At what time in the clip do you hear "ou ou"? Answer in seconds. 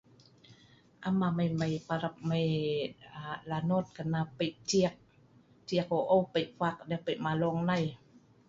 5.97-6.23